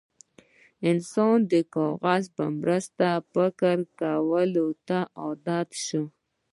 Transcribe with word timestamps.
انسان 0.91 1.37
د 1.51 1.53
کاغذ 1.75 2.23
په 2.35 2.43
مرسته 2.59 3.07
فکر 3.33 3.77
کولو 3.99 4.67
ته 4.87 4.99
عادت 5.21 5.69
شو. 5.85 6.03